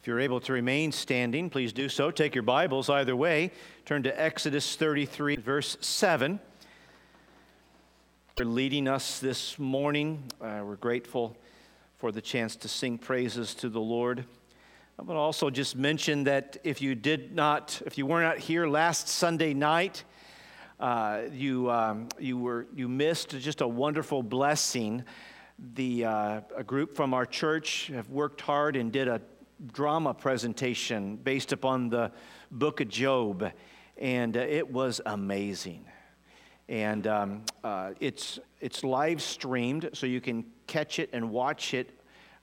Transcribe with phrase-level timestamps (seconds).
[0.00, 2.10] If you're able to remain standing, please do so.
[2.10, 3.50] Take your Bibles either way.
[3.84, 6.40] Turn to Exodus 33, verse 7.
[8.38, 10.22] For leading us this morning.
[10.40, 11.36] Uh, we're grateful
[11.98, 14.24] for the chance to sing praises to the Lord.
[14.98, 18.38] I'm going to also just mention that if you did not, if you were not
[18.38, 20.04] here last Sunday night,
[20.78, 25.04] uh, you, um, you, were, you missed just a wonderful blessing.
[25.74, 29.20] The, uh, a group from our church have worked hard and did a
[29.66, 32.10] drama presentation based upon the
[32.50, 33.52] book of Job,
[33.96, 35.84] and uh, it was amazing.
[36.68, 41.90] And um, uh, it's, it's live streamed, so you can catch it and watch it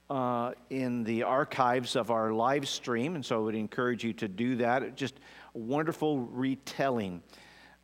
[0.10, 3.16] uh, in the archives of our live stream.
[3.16, 4.96] And so I would encourage you to do that.
[4.96, 5.16] Just
[5.56, 7.22] a wonderful retelling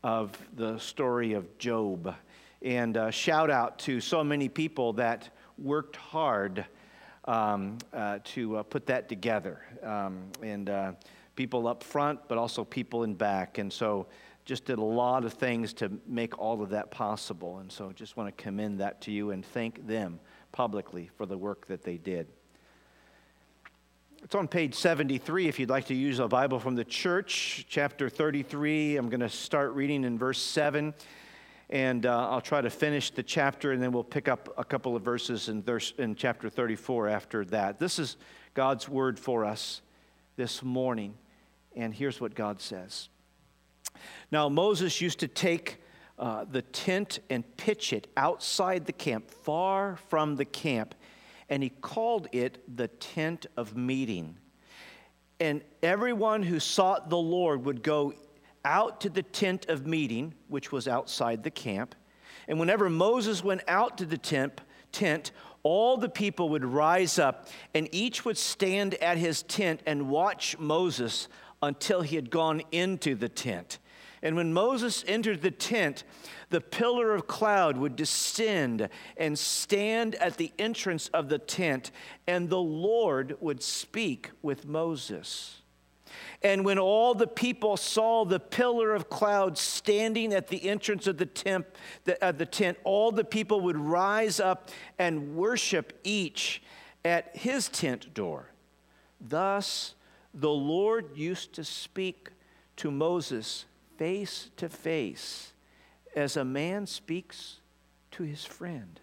[0.04, 2.14] of the story of Job.
[2.62, 6.66] And uh, shout out to so many people that worked hard
[7.26, 9.62] um, uh, to uh, put that together.
[9.84, 10.92] Um, and uh,
[11.36, 13.58] people up front, but also people in back.
[13.58, 14.08] And so
[14.46, 17.60] just did a lot of things to make all of that possible.
[17.60, 20.20] And so just want to commend that to you and thank them
[20.52, 22.28] publicly for the work that they did.
[24.22, 28.10] It's on page 73 if you'd like to use a Bible from the church, chapter
[28.10, 28.96] 33.
[28.96, 30.94] I'm going to start reading in verse 7
[31.74, 34.96] and uh, I'll try to finish the chapter, and then we'll pick up a couple
[34.96, 37.80] of verses in, verse, in chapter 34 after that.
[37.80, 38.16] This is
[38.54, 39.82] God's word for us
[40.36, 41.16] this morning,
[41.76, 43.10] and here's what God says.
[44.32, 45.82] Now, Moses used to take
[46.20, 50.94] uh, the tent and pitch it outside the camp, far from the camp,
[51.50, 54.38] and he called it the tent of meeting.
[55.40, 58.14] And everyone who sought the Lord would go
[58.66, 61.96] out to the tent of meeting, which was outside the camp.
[62.48, 64.62] And whenever Moses went out to the tent,
[64.92, 65.32] tent,
[65.64, 70.58] all the people would rise up, and each would stand at his tent and watch
[70.60, 71.30] Moses
[71.62, 73.80] until he had gone into the tent.
[74.22, 76.04] And when Moses entered the tent,
[76.50, 78.88] the pillar of cloud would descend
[79.18, 81.92] and stand at the entrance of the tent,
[82.28, 85.63] and the Lord would speak with Moses.
[86.42, 91.18] And when all the people saw the pillar of cloud standing at the entrance of
[91.18, 91.66] the tent,
[92.04, 94.70] the, uh, the tent, all the people would rise up
[95.00, 96.62] and worship each
[97.06, 98.50] at his tent door.
[99.20, 99.96] Thus,
[100.34, 102.30] the Lord used to speak
[102.78, 103.66] to Moses
[103.98, 105.54] face to face
[106.16, 107.60] as a man speaks
[108.12, 109.00] to his friend.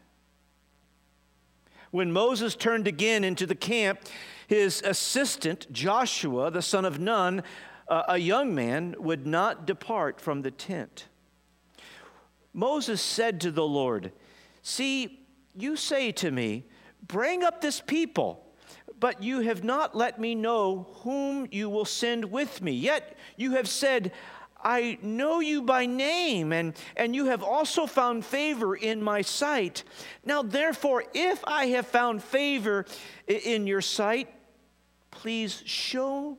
[1.91, 4.01] When Moses turned again into the camp,
[4.47, 7.43] his assistant, Joshua, the son of Nun,
[7.89, 11.07] a young man, would not depart from the tent.
[12.53, 14.13] Moses said to the Lord,
[14.63, 16.65] See, you say to me,
[17.07, 18.45] Bring up this people,
[19.01, 22.73] but you have not let me know whom you will send with me.
[22.73, 24.13] Yet you have said,
[24.63, 29.85] I know you by name, and, and you have also found favor in my sight.
[30.25, 32.85] Now, therefore, if I have found favor
[33.27, 34.29] in your sight,
[35.11, 36.39] please show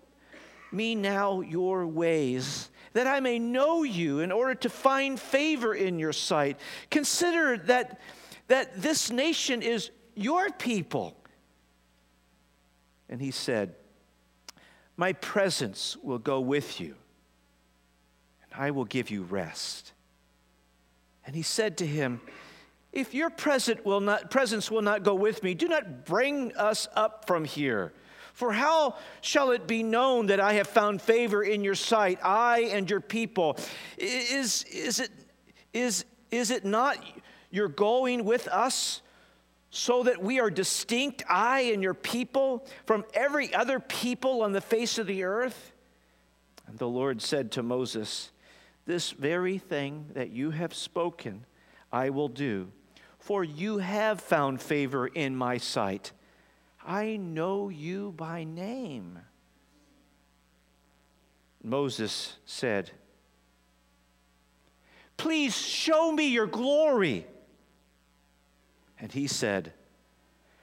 [0.72, 6.00] me now your ways, that I may know you in order to find favor in
[6.00, 6.60] your sight.
[6.90, 8.00] Consider that,
[8.48, 11.16] that this nation is your people.
[13.10, 13.76] And he said,
[14.96, 16.96] My presence will go with you
[18.56, 19.94] I will give you rest.
[21.26, 22.22] And he said to him,
[22.92, 26.88] If your present will not, presence will not go with me, do not bring us
[26.96, 27.94] up from here.
[28.34, 32.70] For how shall it be known that I have found favor in your sight, I
[32.72, 33.58] and your people?
[33.98, 35.12] Is, is, it,
[35.74, 36.98] is, is it not
[37.52, 39.02] your going with us
[39.70, 44.62] so that we are distinct, I and your people, from every other people on the
[44.62, 45.72] face of the earth?
[46.68, 48.31] And the Lord said to Moses,
[48.92, 51.46] this very thing that you have spoken,
[51.94, 52.74] I will do,
[53.20, 56.12] for you have found favor in my sight.
[56.86, 59.20] I know you by name.
[61.64, 62.92] Moses said,
[65.16, 67.26] Please show me your glory.
[69.00, 69.72] And he said,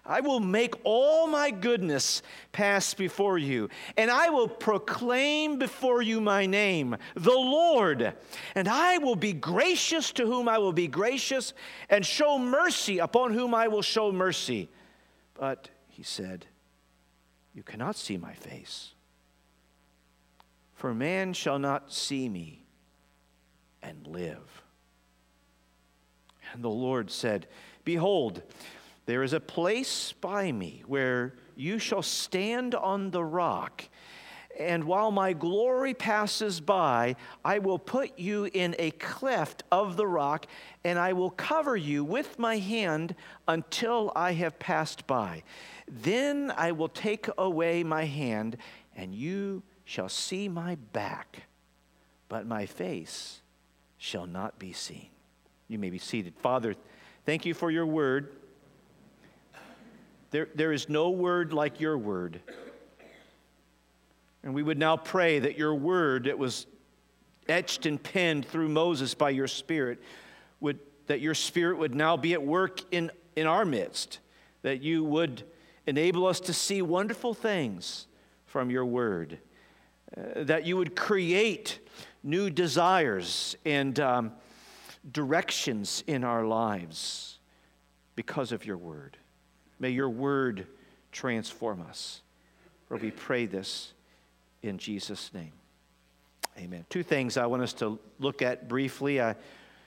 [0.09, 3.69] I will make all my goodness pass before you,
[3.99, 8.15] and I will proclaim before you my name, the Lord.
[8.55, 11.53] And I will be gracious to whom I will be gracious,
[11.91, 14.71] and show mercy upon whom I will show mercy.
[15.35, 16.47] But he said,
[17.53, 18.95] You cannot see my face,
[20.73, 22.65] for man shall not see me
[23.83, 24.63] and live.
[26.55, 27.47] And the Lord said,
[27.85, 28.43] Behold,
[29.09, 33.85] there is a place by me where you shall stand on the rock.
[34.59, 40.07] And while my glory passes by, I will put you in a cleft of the
[40.07, 40.45] rock,
[40.85, 43.15] and I will cover you with my hand
[43.47, 45.43] until I have passed by.
[45.91, 48.59] Then I will take away my hand,
[48.95, 51.45] and you shall see my back,
[52.29, 53.41] but my face
[53.97, 55.09] shall not be seen.
[55.67, 56.35] You may be seated.
[56.37, 56.75] Father,
[57.25, 58.35] thank you for your word.
[60.31, 62.41] There, there is no word like your word.
[64.43, 66.67] And we would now pray that your word that was
[67.49, 70.01] etched and penned through Moses by your spirit
[70.61, 70.79] would
[71.09, 74.21] that your spirit would now be at work in, in our midst,
[74.63, 75.43] that you would
[75.87, 78.07] enable us to see wonderful things
[78.47, 79.39] from your word,
[80.17, 81.81] uh, that you would create
[82.23, 84.33] new desires and um,
[85.11, 87.39] directions in our lives
[88.15, 89.17] because of your word.
[89.79, 90.67] May your word
[91.13, 92.23] transform us.
[92.87, 93.93] For we pray this
[94.63, 95.53] in Jesus' name.
[96.59, 96.85] Amen.
[96.89, 99.21] Two things I want us to look at briefly.
[99.21, 99.35] Uh,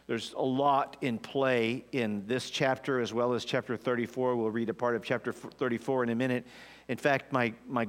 [0.07, 4.35] there's a lot in play in this chapter as well as chapter 34.
[4.35, 6.45] We'll read a part of chapter 34 in a minute.
[6.87, 7.87] In fact, my, my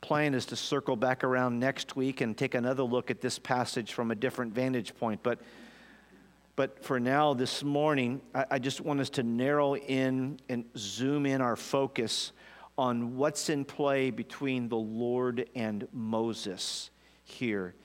[0.00, 3.92] plan is to circle back around next week and take another look at this passage
[3.92, 5.22] from a different vantage point.
[5.22, 5.40] But,
[6.58, 11.24] but for now, this morning, I, I just want us to narrow in and zoom
[11.24, 12.32] in our focus
[12.76, 16.90] on what's in play between the Lord and Moses
[17.22, 17.76] here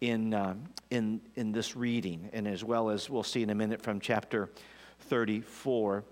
[0.00, 0.54] in, uh,
[0.90, 4.48] in, in this reading, and as well as we'll see in a minute from chapter
[5.08, 6.04] 34.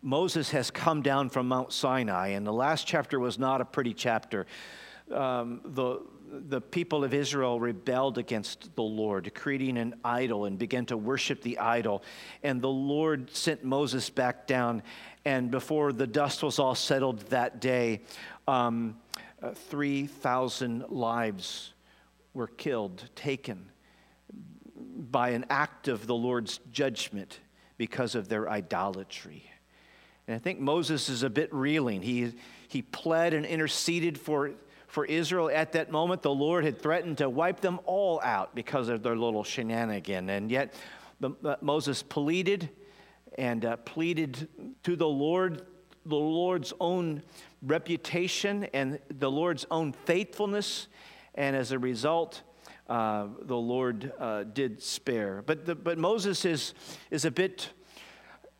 [0.00, 3.92] Moses has come down from Mount Sinai, and the last chapter was not a pretty
[3.92, 4.46] chapter.
[5.12, 10.86] Um, the, the people of Israel rebelled against the Lord, creating an idol and began
[10.86, 12.02] to worship the idol.
[12.42, 14.82] And the Lord sent Moses back down.
[15.24, 18.02] And before the dust was all settled that day,
[18.48, 18.96] um,
[19.42, 21.72] uh, 3,000 lives
[22.32, 23.70] were killed, taken
[25.10, 27.40] by an act of the Lord's judgment
[27.76, 29.50] because of their idolatry.
[30.26, 32.02] And I think Moses is a bit reeling.
[32.02, 32.32] He,
[32.68, 34.52] he pled and interceded for
[34.94, 38.88] for Israel at that moment, the Lord had threatened to wipe them all out because
[38.88, 40.30] of their little shenanigan.
[40.30, 40.72] And yet,
[41.60, 42.70] Moses pleaded
[43.36, 44.46] and uh, pleaded
[44.84, 45.62] to the Lord,
[46.06, 47.24] the Lord's own
[47.60, 50.86] reputation and the Lord's own faithfulness.
[51.34, 52.42] And as a result,
[52.88, 55.42] uh, the Lord uh, did spare.
[55.44, 56.72] But, the, but Moses is,
[57.10, 57.68] is a bit,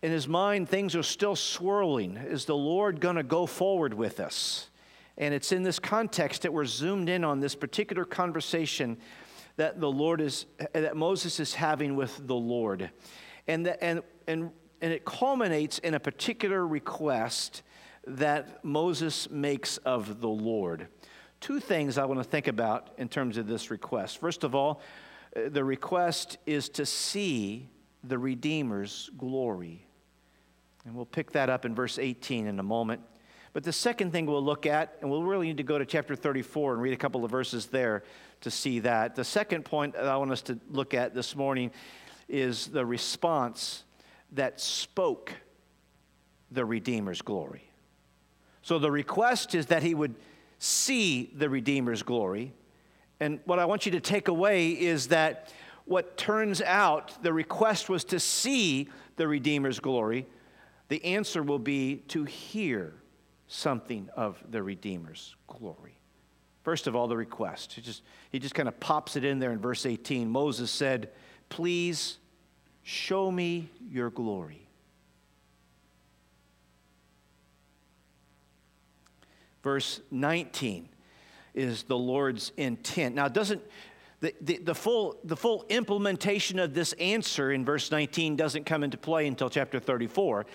[0.02, 2.16] in his mind, things are still swirling.
[2.16, 4.68] Is the Lord going to go forward with us?
[5.16, 8.96] And it's in this context that we're zoomed in on this particular conversation
[9.56, 12.90] that the Lord is, that Moses is having with the Lord.
[13.46, 14.50] And, the, and, and,
[14.80, 17.62] and it culminates in a particular request
[18.06, 20.88] that Moses makes of the Lord.
[21.40, 24.18] Two things I want to think about in terms of this request.
[24.18, 24.80] First of all,
[25.34, 27.68] the request is to see
[28.02, 29.86] the Redeemer's glory.
[30.84, 33.00] And we'll pick that up in verse 18 in a moment.
[33.54, 36.16] But the second thing we'll look at, and we'll really need to go to chapter
[36.16, 38.02] 34 and read a couple of verses there
[38.40, 39.14] to see that.
[39.14, 41.70] The second point that I want us to look at this morning
[42.28, 43.84] is the response
[44.32, 45.32] that spoke
[46.50, 47.70] the Redeemer's glory.
[48.62, 50.16] So the request is that he would
[50.58, 52.52] see the Redeemer's glory.
[53.20, 55.52] And what I want you to take away is that
[55.84, 60.26] what turns out the request was to see the Redeemer's glory,
[60.88, 62.94] the answer will be to hear
[63.54, 65.96] something of the Redeemer's glory.
[66.64, 67.74] First of all, the request.
[67.74, 70.28] He just, he just kind of pops it in there in verse 18.
[70.28, 71.10] Moses said,
[71.48, 72.18] Please
[72.82, 74.66] show me your glory.
[79.62, 80.88] Verse 19
[81.54, 83.14] is the Lord's intent.
[83.14, 83.62] Now, doesn't.
[84.20, 88.82] The, the, the, full, the full implementation of this answer in verse 19 doesn't come
[88.82, 90.46] into play until chapter 34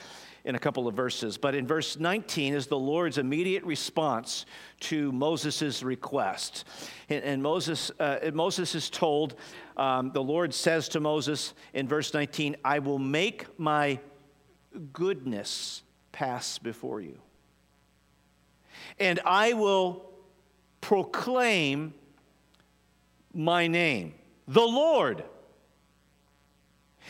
[0.46, 1.38] in a couple of verses.
[1.38, 4.46] But in verse 19 is the Lord's immediate response
[4.82, 6.66] to Moses' request.
[7.10, 9.36] And, and Moses, uh, Moses is told,
[9.78, 14.00] um, the Lord says to Moses in verse 19, I will make my
[14.94, 17.18] goodness pass before you.
[19.00, 20.10] And I will
[20.82, 21.94] proclaim
[23.34, 24.14] my name,
[24.48, 25.24] the Lord.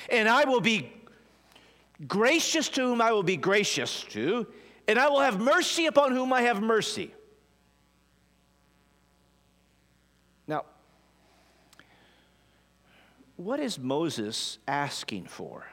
[0.09, 0.91] And I will be
[2.07, 4.47] Gracious to whom I will be gracious to,
[4.87, 7.13] and I will have mercy upon whom I have mercy.
[10.47, 10.65] Now,
[13.35, 15.65] what is Moses asking for?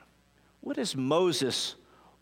[0.61, 1.77] What is Moses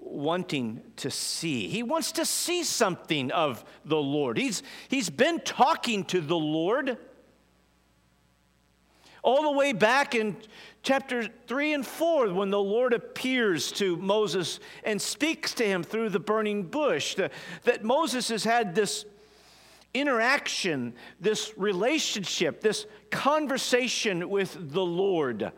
[0.05, 1.69] wanting to see.
[1.69, 4.37] He wants to see something of the Lord.
[4.37, 6.99] He's, he's been talking to the Lord
[9.23, 10.37] all the way back in
[10.85, 16.11] chapter 3 and 4 when the Lord appears to Moses and speaks to him through
[16.11, 17.17] the burning bush.
[17.64, 19.07] that Moses has had this
[19.95, 25.50] interaction, this relationship, this conversation with the Lord.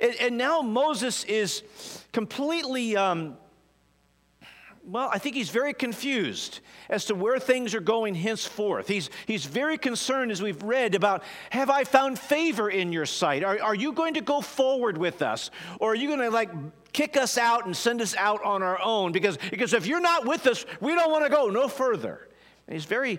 [0.00, 1.62] And, and now Moses is
[2.12, 3.36] completely, um,
[4.84, 8.88] well, I think he's very confused as to where things are going henceforth.
[8.88, 13.44] He's, he's very concerned, as we've read, about have I found favor in your sight?
[13.44, 15.50] Are, are you going to go forward with us?
[15.78, 16.50] Or are you going to like
[16.92, 19.12] kick us out and send us out on our own?
[19.12, 22.28] Because, because if you're not with us, we don't want to go no further.
[22.66, 23.18] And he's very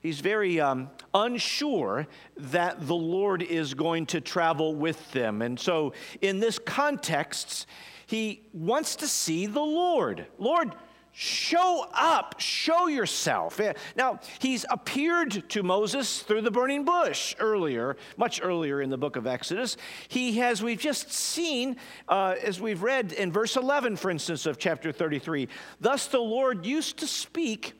[0.00, 5.42] he's very um, unsure that the Lord is going to travel with them.
[5.42, 7.66] And so, in this context,
[8.06, 10.26] he wants to see the Lord.
[10.38, 10.74] Lord,
[11.12, 13.60] show up, show yourself.
[13.96, 19.16] Now, he's appeared to Moses through the burning bush earlier, much earlier in the book
[19.16, 19.76] of Exodus.
[20.08, 21.76] He has, we've just seen,
[22.08, 25.48] uh, as we've read in verse 11, for instance, of chapter 33,
[25.80, 27.74] thus the Lord used to speak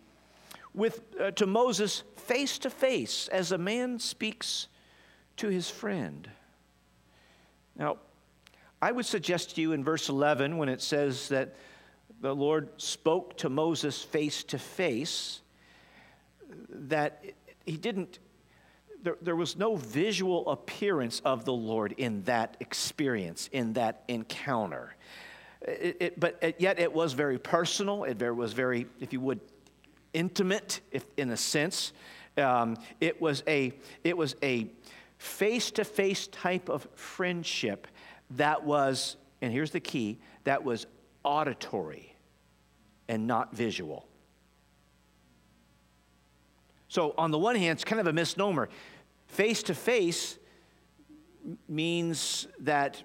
[0.74, 4.68] with, uh, to Moses face to face as a man speaks
[5.38, 6.30] to his friend.
[7.76, 7.96] Now,
[8.80, 11.54] I would suggest to you in verse 11 when it says that
[12.22, 15.42] the Lord spoke to Moses face to face,
[16.70, 17.22] that
[17.66, 18.20] he didn't,
[19.02, 24.94] there, there was no visual appearance of the Lord in that experience, in that encounter.
[25.62, 28.04] It, it, but yet it was very personal.
[28.04, 29.40] It was very, if you would,
[30.12, 31.92] intimate, if, in a sense.
[32.36, 33.72] Um, it was a
[34.04, 34.68] it was a
[35.18, 37.86] face-to-face type of friendship
[38.30, 40.86] that was, and here's the key, that was
[41.24, 42.11] auditory
[43.12, 44.06] and not visual.
[46.88, 48.70] So on the one hand, it's kind of a misnomer.
[49.26, 50.38] Face to face
[51.68, 53.02] means that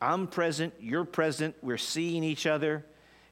[0.00, 2.84] I'm present, you're present, we're seeing each other,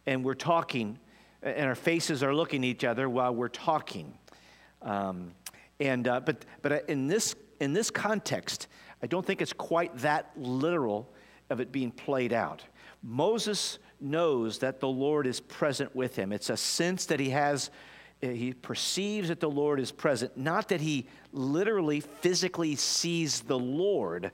[0.07, 1.01] and we're talking
[1.43, 4.15] and our faces are looking at each other while we're talking.
[4.83, 5.33] Um,
[5.81, 8.69] and, uh, but but uh, in, this, in this context,
[9.03, 11.13] I don't think it's quite that literal
[11.51, 12.63] of it being played out.
[13.03, 16.33] Moses knows that the Lord is present with him.
[16.33, 17.71] It's a sense that he has,
[18.23, 20.37] uh, he perceives that the Lord is present.
[20.37, 24.31] Not that he literally, physically sees the Lord,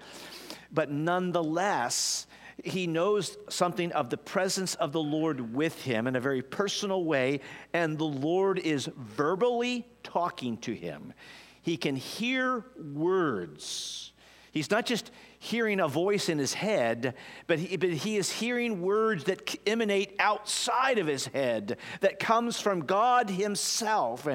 [0.72, 2.26] but nonetheless,
[2.64, 7.04] he knows something of the presence of the Lord with him in a very personal
[7.04, 7.40] way,
[7.72, 11.14] and the Lord is verbally talking to him.
[11.62, 14.12] He can hear words.
[14.52, 15.10] He's not just
[15.42, 17.14] hearing a voice in his head,
[17.46, 22.60] but he, but he is hearing words that emanate outside of his head, that comes
[22.60, 24.28] from God himself.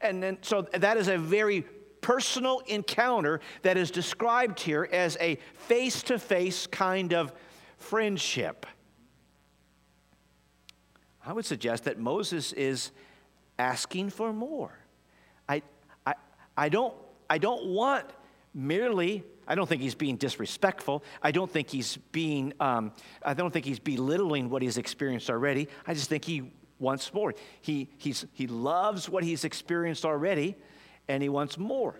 [0.00, 1.62] And, and so that is a very
[2.00, 7.32] personal encounter that is described here as a face to face kind of
[7.76, 8.66] friendship.
[11.24, 12.90] I would suggest that Moses is
[13.60, 14.76] asking for more.
[15.48, 15.62] I,
[16.04, 16.14] I,
[16.56, 16.94] I, don't,
[17.30, 18.06] I don't want
[18.52, 21.02] merely, I don't think he's being disrespectful.
[21.22, 25.68] I don't think he's being, um, I don't think he's belittling what he's experienced already.
[25.86, 27.34] I just think he wants more.
[27.62, 30.54] He, he's, he loves what he's experienced already,
[31.08, 31.96] and he wants more.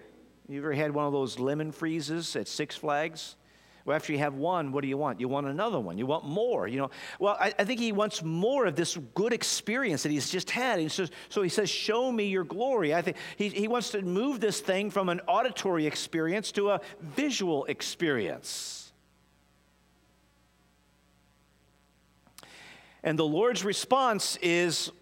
[0.47, 3.37] You ever had one of those lemon freezes at Six Flags?
[3.89, 5.19] Well, after you have one, what do you want?
[5.19, 5.97] You want another one.
[5.97, 6.69] You want more.
[6.69, 6.91] You know.
[7.19, 10.79] Well, I, I think he wants more of this good experience that he's just had.
[10.79, 14.03] And so, so he says, "Show me your glory." I think he, he wants to
[14.03, 18.93] move this thing from an auditory experience to a visual experience.
[23.03, 24.93] And the Lord's response is,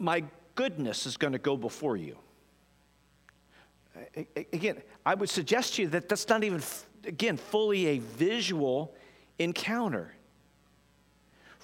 [0.00, 0.24] "My
[0.56, 2.18] goodness is going to go before you."
[4.52, 6.62] Again, I would suggest to you that that's not even,
[7.04, 8.94] again, fully a visual
[9.38, 10.14] encounter.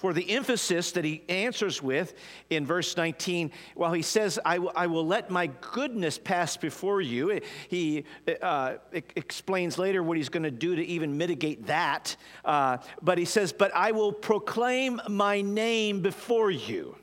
[0.01, 2.15] For the emphasis that he answers with
[2.49, 7.01] in verse 19, while he says, I, w- I will let my goodness pass before
[7.01, 8.05] you, he
[8.41, 8.77] uh,
[9.15, 12.15] explains later what he's going to do to even mitigate that.
[12.43, 16.95] Uh, but he says, But I will proclaim my name before you.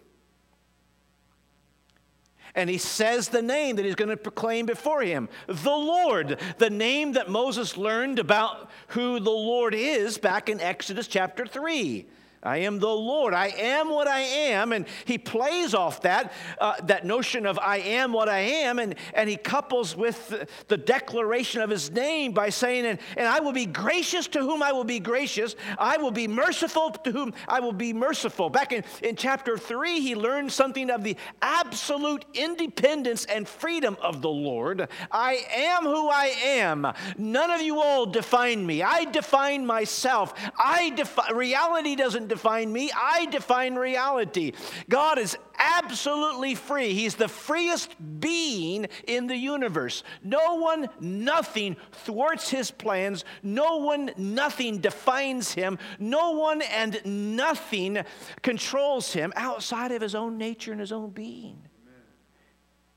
[2.58, 6.68] And he says the name that he's going to proclaim before him the Lord, the
[6.68, 12.04] name that Moses learned about who the Lord is back in Exodus chapter 3.
[12.42, 13.34] I am the Lord.
[13.34, 14.72] I am what I am.
[14.72, 18.94] And he plays off that, uh, that notion of I am what I am, and,
[19.14, 23.40] and he couples with the, the declaration of his name by saying, and, and I
[23.40, 25.56] will be gracious to whom I will be gracious.
[25.78, 28.50] I will be merciful to whom I will be merciful.
[28.50, 34.22] Back in, in chapter 3, he learned something of the absolute independence and freedom of
[34.22, 34.88] the Lord.
[35.10, 36.86] I am who I am.
[37.16, 38.82] None of you all define me.
[38.82, 40.34] I define myself.
[40.56, 44.52] I defi- reality doesn't define me, I define reality.
[44.88, 46.94] God is absolutely free.
[46.94, 50.04] He's the freest being in the universe.
[50.22, 53.24] No one, nothing thwarts his plans.
[53.42, 55.78] No one, nothing defines him.
[55.98, 58.04] No one and nothing
[58.42, 61.68] controls him outside of his own nature and his own being.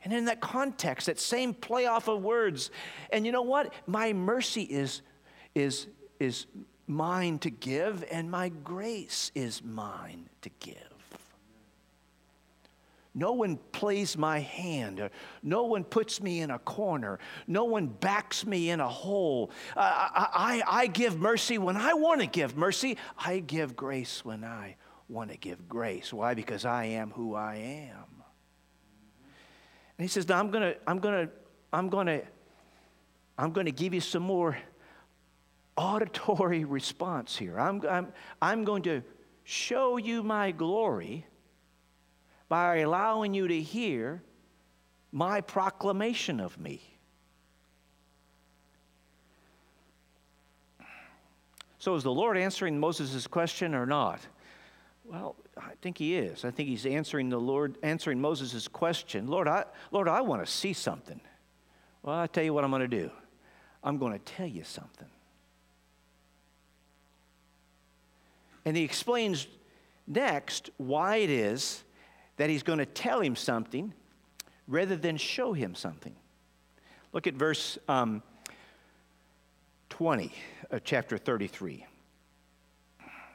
[0.04, 2.72] And in that context, that same playoff of words,
[3.12, 3.74] and you know what?
[3.86, 5.02] My mercy is,
[5.54, 5.88] is,
[6.20, 6.48] is
[6.92, 10.76] mine to give, and my grace is mine to give.
[13.14, 15.10] No one plays my hand.
[15.44, 17.20] No one puts me in a corner.
[17.46, 19.52] No one backs me in a hole.
[19.76, 22.98] I, I, I give mercy when I want to give mercy.
[23.18, 24.76] I give grace when I
[25.10, 26.14] want to give grace.
[26.14, 26.34] Why?
[26.34, 28.24] Because I am who I am.
[29.98, 31.34] And he says, now I'm going to, I'm going to,
[31.74, 32.22] I'm going to,
[33.38, 34.58] I'm going to give you some more
[35.82, 37.60] auditory response here.
[37.60, 39.02] I'm, I'm, I'm going to
[39.44, 41.26] show you my glory
[42.48, 44.22] by allowing you to hear
[45.12, 46.82] my proclamation of me.
[51.80, 54.20] So, is the Lord answering Moses' question or not?
[55.04, 56.46] Well, I think he is.
[56.46, 59.28] I think he's answering the Lord, answering Moses' question.
[59.28, 61.20] Lord, I, Lord, I want to see something.
[62.04, 63.10] Well, I tell you what I'm going to do.
[63.84, 65.08] I'm going to tell you something.
[68.66, 69.48] And he explains
[70.08, 71.84] next why it is
[72.38, 73.94] that he's going to tell him something
[74.68, 76.16] rather than show him something.
[77.14, 78.24] Look at verse um,
[79.90, 80.32] 20
[80.72, 81.86] of chapter 33.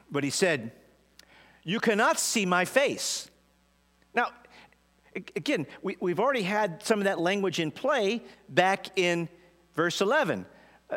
[0.09, 0.71] But he said,
[1.63, 3.29] You cannot see my face.
[4.13, 4.31] Now,
[5.35, 9.29] again, we, we've already had some of that language in play back in
[9.75, 10.45] verse 11.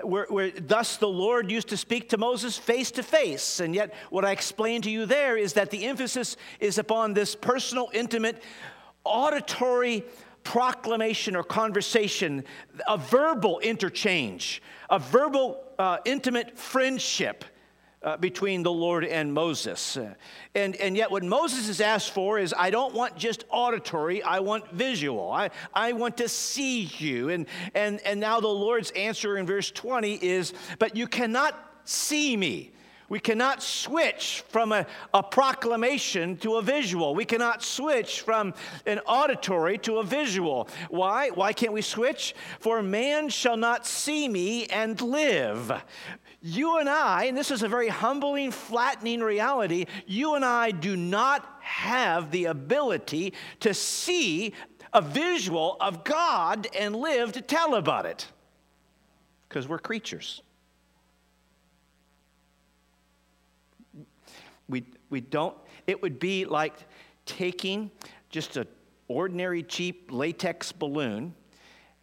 [0.05, 3.59] Where, where, thus the Lord used to speak to Moses face to face.
[3.59, 7.35] And yet, what I explained to you there is that the emphasis is upon this
[7.35, 8.41] personal, intimate,
[9.05, 10.05] auditory
[10.45, 12.45] proclamation or conversation,
[12.87, 17.45] a verbal interchange, a verbal, uh, intimate friendship
[18.03, 19.99] uh, between the Lord and Moses.
[20.55, 24.41] And, and yet, what Moses is asked for is I don't want just auditory, I
[24.41, 25.31] want visual.
[25.31, 27.29] I, I want to see you.
[27.29, 32.37] And, and, and now the Lord's answer in verse 20 is, But you cannot see
[32.37, 32.73] me.
[33.11, 37.13] We cannot switch from a, a, proclamation to a visual.
[37.13, 38.55] We cannot switch from
[38.87, 40.69] an auditory to a visual.
[40.91, 41.31] Why?
[41.31, 42.37] Why can't we switch?
[42.61, 45.73] For man shall not see me and live.
[46.43, 50.97] You and I, and this is a very humbling, flattening reality, you and I do
[50.97, 54.55] not have the ability to see
[54.93, 58.27] a visual of God and live to tell about it
[59.49, 60.41] because we're creatures.
[64.67, 66.75] We, we don't, it would be like
[67.27, 67.91] taking
[68.31, 68.67] just an
[69.09, 71.35] ordinary cheap latex balloon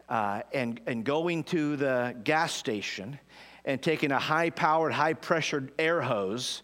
[0.08, 3.18] uh, and, and going to the gas station
[3.68, 6.62] and taking a high powered, high pressured air hose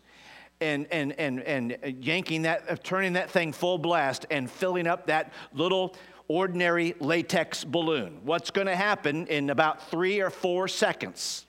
[0.63, 5.07] and, and, and, and yanking that, uh, turning that thing full blast and filling up
[5.07, 5.95] that little
[6.29, 8.21] ordinary latex balloon.
[8.25, 11.45] What's going to happen in about three or four seconds?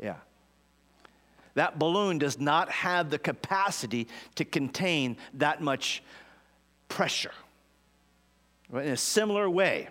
[0.00, 0.16] Yeah.
[1.54, 6.02] That balloon does not have the capacity to contain that much
[6.88, 7.30] pressure.
[8.72, 9.88] In a similar way,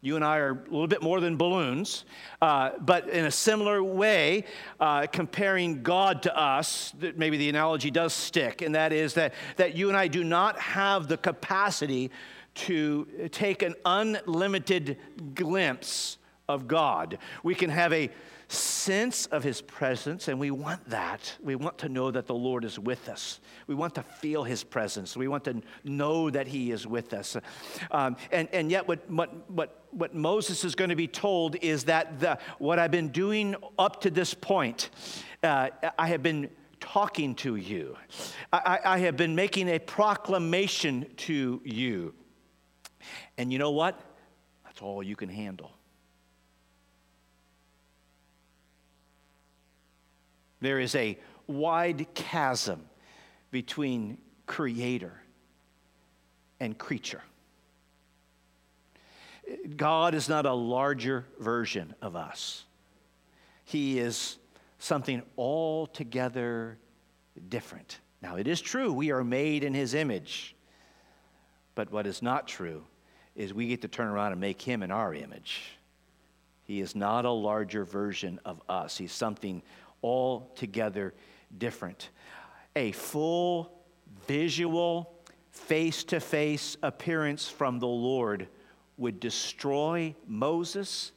[0.00, 2.04] you and I are a little bit more than balloons,
[2.40, 4.44] uh, but in a similar way,
[4.78, 9.76] uh, comparing God to us, maybe the analogy does stick, and that is that, that
[9.76, 12.10] you and I do not have the capacity
[12.54, 14.98] to take an unlimited
[15.34, 17.18] glimpse of God.
[17.42, 18.10] We can have a
[18.48, 21.36] sense of his presence, and we want that.
[21.42, 23.40] We want to know that the Lord is with us.
[23.66, 25.16] We want to feel his presence.
[25.16, 27.36] We want to know that he is with us.
[27.90, 31.84] Um, and, and yet, what, what, what, what Moses is going to be told is
[31.84, 34.90] that the, what I've been doing up to this point,
[35.42, 37.96] uh, I have been talking to you,
[38.52, 42.14] I, I have been making a proclamation to you.
[43.38, 44.00] And you know what?
[44.64, 45.75] That's all you can handle.
[50.60, 52.82] There is a wide chasm
[53.50, 55.22] between creator
[56.60, 57.22] and creature.
[59.76, 62.64] God is not a larger version of us.
[63.64, 64.38] He is
[64.78, 66.78] something altogether
[67.48, 68.00] different.
[68.22, 70.54] Now, it is true, we are made in His image.
[71.74, 72.84] But what is not true
[73.34, 75.76] is we get to turn around and make Him in our image.
[76.64, 79.62] He is not a larger version of us, He's something
[80.02, 81.14] altogether
[81.58, 82.10] different.
[82.74, 83.72] A full,
[84.26, 85.12] visual,
[85.50, 88.48] face to face appearance from the Lord
[88.98, 91.12] would destroy Moses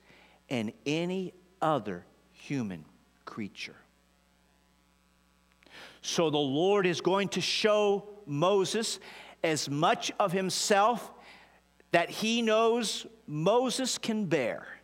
[0.50, 2.86] and any other human
[3.26, 3.76] creature.
[6.02, 9.00] So the Lord is going to show Moses
[9.44, 11.12] as much of himself
[11.92, 14.79] that he knows Moses can bear.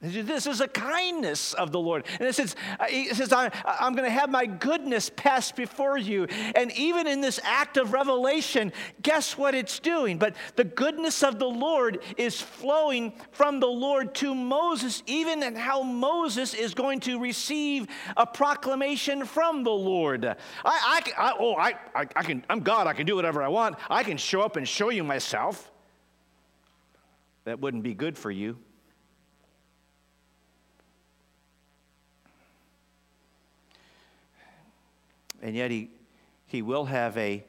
[0.00, 2.06] This is a kindness of the Lord.
[2.20, 5.98] And it says, uh, he says I'm, I'm going to have my goodness pass before
[5.98, 6.26] you.
[6.54, 10.16] And even in this act of revelation, guess what it's doing?
[10.16, 15.56] But the goodness of the Lord is flowing from the Lord to Moses, even in
[15.56, 20.24] how Moses is going to receive a proclamation from the Lord.
[20.24, 20.34] I,
[20.64, 22.86] I, I oh, I, I, I can, I'm God.
[22.86, 23.74] I can do whatever I want.
[23.90, 25.72] I can show up and show you myself.
[27.46, 28.58] That wouldn't be good for you.
[35.42, 35.90] And yet he,
[36.46, 37.44] he will have a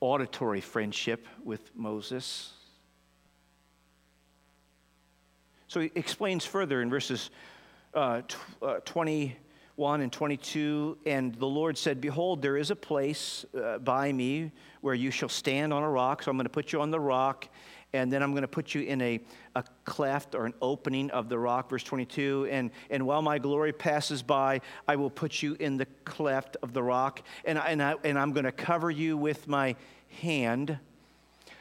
[0.00, 2.52] auditory friendship with Moses.
[5.68, 7.30] So he explains further in verses
[7.94, 8.22] uh,
[8.62, 14.12] uh, 21 and 22 and the Lord said, Behold, there is a place uh, by
[14.12, 16.22] me where you shall stand on a rock.
[16.22, 17.48] So I'm going to put you on the rock,
[17.92, 19.20] and then I'm going to put you in a,
[19.56, 22.48] a cleft or an opening of the rock, verse 22.
[22.50, 26.72] And, and while my glory passes by, I will put you in the cleft of
[26.72, 29.74] the rock, and, I, and, I, and I'm going to cover you with my
[30.20, 30.78] hand.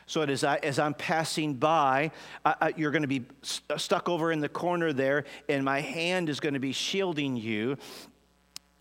[0.05, 2.11] So as, I, as I'm passing by,
[2.43, 6.29] I, you're going to be st- stuck over in the corner there, and my hand
[6.29, 7.77] is going to be shielding you.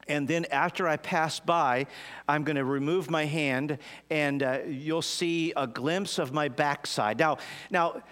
[0.08, 1.86] And then after I pass by,
[2.28, 3.78] I'm going to remove my hand
[4.10, 7.18] and uh, you'll see a glimpse of my backside.
[7.18, 7.38] Now,
[7.70, 8.02] now,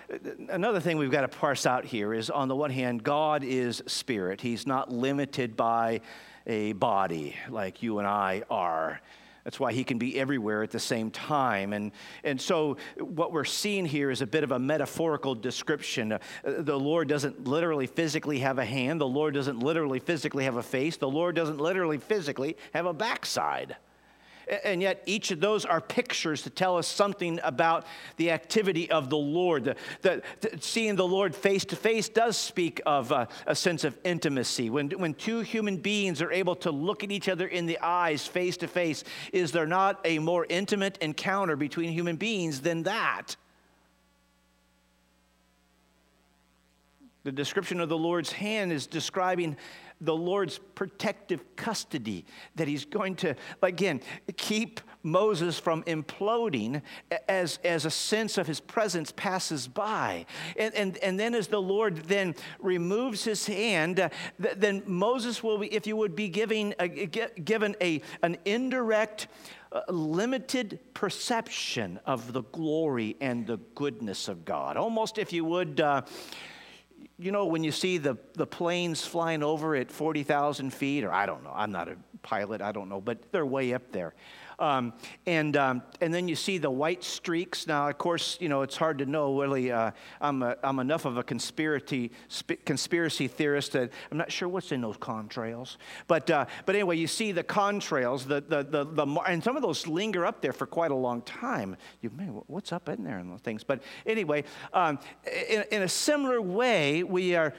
[0.49, 3.83] another thing we've got to parse out here is on the one hand, God is
[3.87, 4.41] spirit.
[4.41, 6.01] He's not limited by
[6.47, 9.01] a body like you and I are.
[9.47, 11.73] That's why he can be everywhere at the same time.
[11.73, 11.93] And,
[12.25, 16.11] and so, what we're seeing here is a bit of a metaphorical description.
[16.11, 20.57] Uh, the Lord doesn't literally physically have a hand, the Lord doesn't literally physically have
[20.57, 23.77] a face, the Lord doesn't literally physically have a backside.
[24.63, 27.85] And yet, each of those are pictures to tell us something about
[28.17, 29.65] the activity of the Lord.
[29.65, 33.83] The, the, the seeing the Lord face to face does speak of a, a sense
[33.83, 34.71] of intimacy.
[34.71, 38.25] When, when two human beings are able to look at each other in the eyes
[38.25, 43.35] face to face, is there not a more intimate encounter between human beings than that?
[47.25, 49.57] The description of the Lord's hand is describing
[50.01, 52.25] the Lord's protective custody,
[52.57, 54.01] that He's going to, again,
[54.37, 56.83] keep Moses from imploding
[57.29, 60.27] as, as a sense of His presence passes by.
[60.57, 64.09] And, and, and then, as the Lord then removes His hand, uh,
[64.43, 69.29] th- then Moses will be, if you would be giving a, given a, an indirect,
[69.73, 74.77] uh, limited perception of the glory and the goodness of God.
[74.77, 76.03] Almost, if you would, uh,
[77.19, 81.27] you know, when you see the, the planes flying over at 40,000 feet, or I
[81.27, 84.15] don't know, I'm not a pilot, I don't know, but they're way up there.
[84.59, 84.95] Um,
[85.27, 87.67] and, um, and then you see the white streaks.
[87.67, 89.71] Now, of course, you know, it's hard to know really.
[89.71, 89.91] Uh,
[90.21, 94.73] I'm, a, I'm enough of a conspiracy, sp- conspiracy theorist that I'm not sure what's
[94.73, 95.77] in those contrails.
[96.07, 99.63] But, uh, but anyway, you see the contrails, the, the, the, the, and some of
[99.63, 101.77] those linger up there for quite a long time.
[102.01, 103.63] You, man, what's up in there and those things?
[103.63, 104.99] But anyway, um,
[105.51, 107.53] in, in a similar way, we are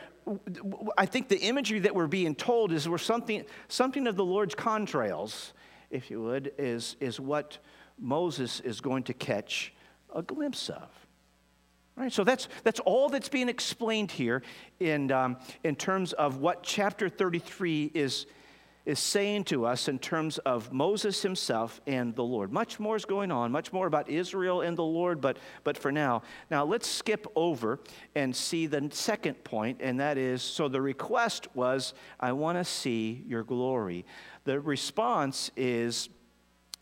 [0.97, 4.55] I think the imagery that we're being told is we're something, something of the Lord's
[4.55, 5.53] contrails
[5.91, 7.57] if you would, is, is what
[7.99, 9.73] Moses is going to catch
[10.13, 10.89] a glimpse of.
[11.95, 14.43] Right, so that's, that's all that's being explained here
[14.79, 18.27] in, um, in terms of what chapter 33 is,
[18.85, 22.53] is saying to us in terms of Moses himself and the Lord.
[22.53, 25.91] Much more is going on, much more about Israel and the Lord, but, but for
[25.91, 26.21] now.
[26.51, 27.79] Now let's skip over
[28.13, 32.63] and see the second point, and that is so the request was, I want to
[32.63, 34.05] see your glory.
[34.47, 36.07] The response is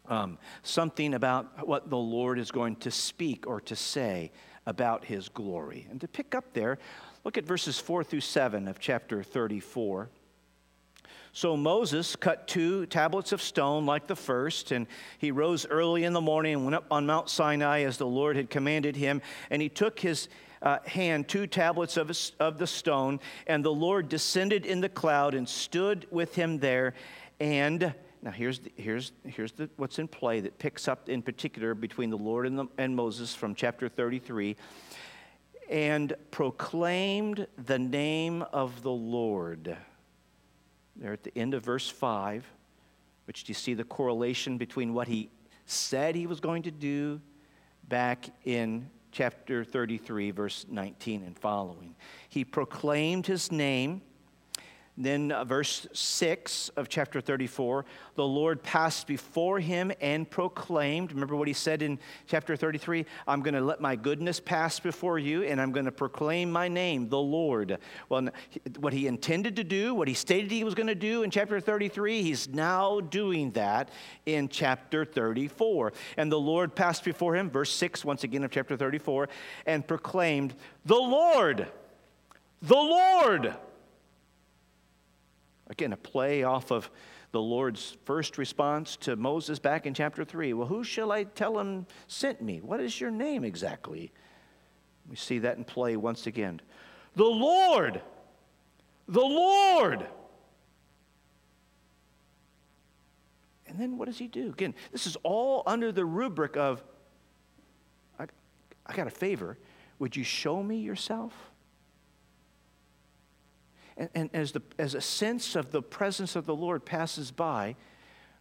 [0.07, 4.31] um, something about what the Lord is going to speak or to say
[4.67, 5.87] about his glory.
[5.89, 6.77] And to pick up there,
[7.23, 10.11] look at verses 4 through 7 of chapter 34.
[11.33, 14.85] So Moses cut two tablets of stone like the first, and
[15.17, 18.35] he rose early in the morning and went up on Mount Sinai as the Lord
[18.35, 19.23] had commanded him.
[19.49, 20.29] And he took his
[20.61, 25.33] uh, hand two tablets of, of the stone, and the Lord descended in the cloud
[25.33, 26.93] and stood with him there.
[27.39, 31.75] And now here's, the, here's, here's the, what's in play that picks up in particular
[31.75, 34.55] between the Lord and, the, and Moses from chapter 33
[35.69, 39.77] and proclaimed the name of the Lord
[40.95, 42.45] there at the end of verse 5,
[43.25, 45.29] which do you see the correlation between what he
[45.65, 47.19] said he was going to do
[47.89, 51.95] back in chapter 33, verse 19 and following.
[52.29, 54.01] He proclaimed his name
[54.97, 61.11] then, uh, verse 6 of chapter 34 the Lord passed before him and proclaimed.
[61.11, 63.05] Remember what he said in chapter 33?
[63.27, 66.69] I'm going to let my goodness pass before you, and I'm going to proclaim my
[66.69, 67.77] name, the Lord.
[68.07, 68.29] Well,
[68.79, 71.59] what he intended to do, what he stated he was going to do in chapter
[71.59, 73.89] 33, he's now doing that
[74.25, 75.91] in chapter 34.
[76.15, 79.27] And the Lord passed before him, verse 6, once again of chapter 34,
[79.65, 80.55] and proclaimed,
[80.85, 81.67] The Lord,
[82.61, 83.55] the Lord
[85.67, 86.89] Again, a play off of
[87.31, 90.53] the Lord's first response to Moses back in chapter 3.
[90.53, 92.61] Well, who shall I tell him sent me?
[92.61, 94.11] What is your name exactly?
[95.09, 96.61] We see that in play once again.
[97.15, 98.01] The Lord!
[99.07, 100.07] The Lord!
[103.67, 104.49] And then what does he do?
[104.49, 106.83] Again, this is all under the rubric of
[108.17, 108.25] I,
[108.85, 109.57] I got a favor.
[109.99, 111.44] Would you show me yourself?
[113.97, 117.75] And, and as, the, as a sense of the presence of the Lord passes by,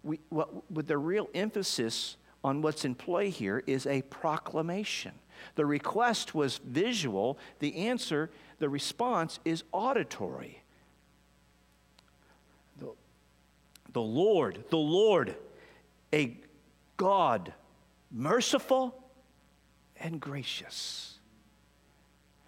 [0.02, 5.12] we, what, with the real emphasis on what's in play here is a proclamation.
[5.54, 10.62] The request was visual, the answer, the response is auditory.
[12.78, 12.92] The,
[13.92, 15.36] the Lord, the Lord,
[16.12, 16.36] a
[16.96, 17.52] God
[18.10, 19.02] merciful
[19.96, 21.13] and gracious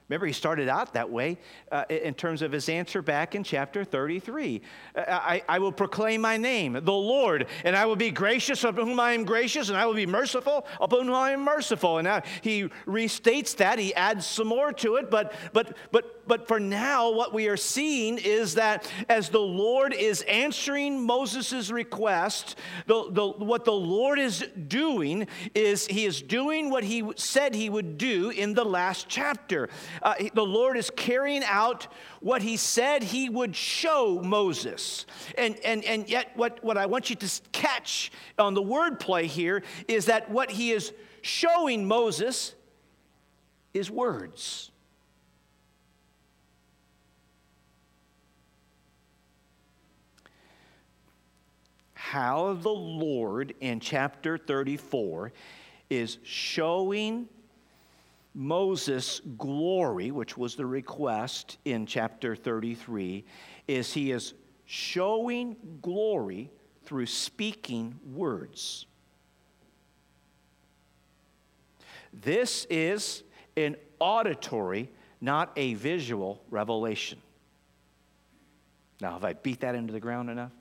[0.09, 1.37] Remember, he started out that way
[1.73, 4.63] uh, in terms of his answer back in chapter 33.
[4.95, 8.87] Uh, I, I, will proclaim my name, the Lord, and I will be gracious upon
[8.87, 11.99] whom I am gracious, and I will be merciful upon whom I am merciful.
[11.99, 16.47] And now he restates that, he adds some more to it, but, but, but, but
[16.47, 22.57] for now, what we are seeing is that as the Lord is answering Moses' request,
[22.87, 27.69] the, the, what the Lord is doing is he is doing what he said he
[27.69, 29.69] would do in the last chapter
[30.03, 31.87] uh, the Lord is carrying out
[32.21, 35.07] what he said he would show Moses.
[35.37, 39.63] And, and, and yet, what, what I want you to catch on the wordplay here
[39.89, 42.55] is that what he is showing Moses
[43.75, 44.71] is words.
[51.95, 55.33] How the Lord in chapter 34
[55.91, 57.29] is showing
[58.37, 63.25] Moses' glory, which was the request in chapter 33,
[63.67, 64.35] is he is
[64.67, 66.51] showing glory
[66.85, 68.85] through speaking words.
[72.13, 73.23] This is
[73.57, 74.91] an auditory,
[75.23, 77.19] not a visual revelation.
[79.01, 80.53] Now, have I beat that into the ground enough?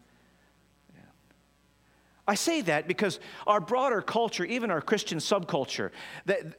[2.27, 5.91] I say that because our broader culture, even our Christian subculture,
[6.25, 6.55] that,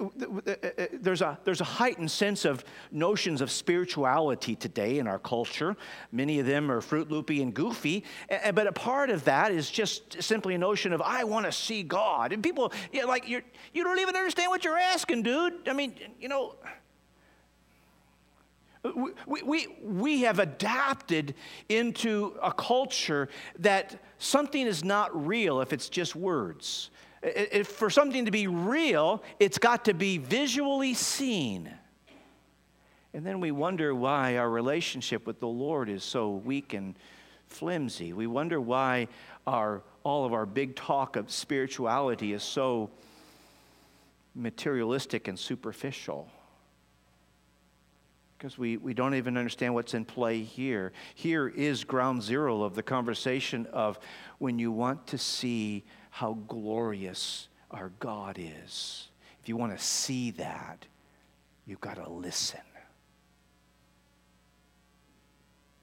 [1.02, 5.76] there's, a, there's a heightened sense of notions of spirituality today in our culture.
[6.12, 8.04] Many of them are Fruit Loopy and goofy,
[8.54, 11.82] but a part of that is just simply a notion of, I want to see
[11.82, 12.32] God.
[12.32, 13.42] And people, you know, like, you're,
[13.74, 15.68] you don't even understand what you're asking, dude.
[15.68, 16.54] I mean, you know,
[19.26, 21.34] we, we, we have adapted
[21.68, 26.90] into a culture that something is not real if it's just words.
[27.22, 31.72] If for something to be real, it's got to be visually seen.
[33.14, 36.98] And then we wonder why our relationship with the Lord is so weak and
[37.48, 38.12] flimsy.
[38.12, 39.08] We wonder why
[39.46, 42.90] our, all of our big talk of spirituality is so
[44.34, 46.28] materialistic and superficial
[48.36, 50.92] because we, we don't even understand what's in play here.
[51.14, 53.98] Here is ground zero of the conversation of
[54.38, 59.08] when you want to see how glorious our God is.
[59.40, 60.86] If you want to see that,
[61.66, 62.60] you've got to listen.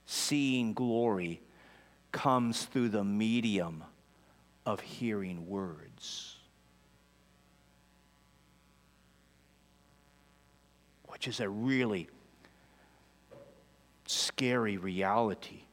[0.05, 1.41] Seeing glory
[2.11, 3.83] comes through the medium
[4.65, 6.37] of hearing words.
[11.07, 12.09] Which is a really
[14.13, 15.63] scary reality.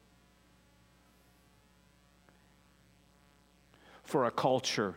[4.10, 4.96] for a culture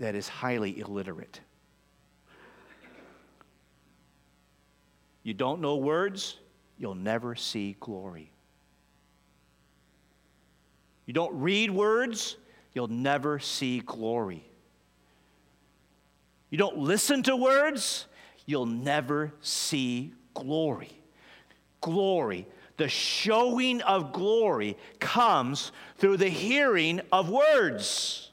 [0.00, 1.40] that is highly illiterate.
[5.22, 6.36] You don't know words,
[6.78, 8.32] you'll never see glory.
[11.06, 12.36] You don't read words,
[12.74, 14.44] you'll never see glory.
[16.50, 18.06] You don't listen to words,
[18.46, 20.90] you'll never see glory.
[21.86, 28.32] Glory, the showing of glory, comes through the hearing of words.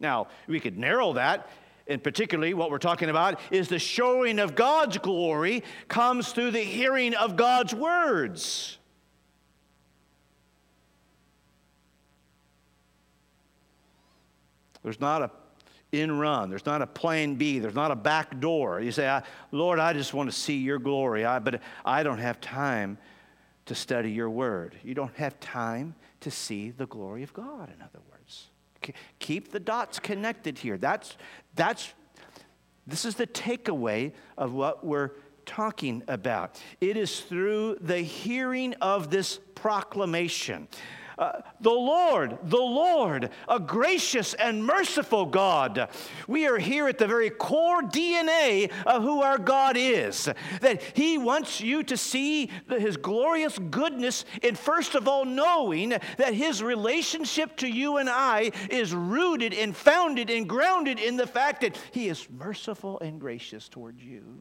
[0.00, 1.48] Now, we could narrow that,
[1.86, 6.58] and particularly what we're talking about is the showing of God's glory comes through the
[6.58, 8.76] hearing of God's words.
[14.82, 15.30] There's not a
[15.92, 16.50] in run.
[16.50, 17.58] There's not a plan B.
[17.58, 18.80] There's not a back door.
[18.80, 22.40] You say, Lord, I just want to see your glory, I, but I don't have
[22.40, 22.98] time
[23.66, 24.76] to study your word.
[24.82, 28.48] You don't have time to see the glory of God, in other words.
[29.18, 30.78] Keep the dots connected here.
[30.78, 31.16] That's,
[31.54, 31.92] that's,
[32.86, 35.12] this is the takeaway of what we're
[35.44, 36.60] talking about.
[36.80, 40.68] It is through the hearing of this proclamation
[41.20, 45.90] uh, the Lord, the Lord, a gracious and merciful God.
[46.26, 50.30] We are here at the very core DNA of who our God is.
[50.62, 56.32] That He wants you to see His glorious goodness in, first of all, knowing that
[56.32, 61.60] His relationship to you and I is rooted and founded and grounded in the fact
[61.60, 64.40] that He is merciful and gracious towards you.